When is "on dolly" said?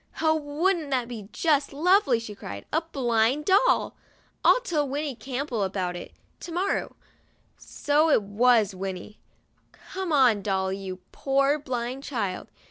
10.11-10.77